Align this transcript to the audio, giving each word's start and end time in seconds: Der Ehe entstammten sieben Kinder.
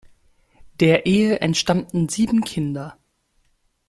Der 0.79 1.05
Ehe 1.05 1.41
entstammten 1.41 2.09
sieben 2.09 2.41
Kinder. 2.43 2.97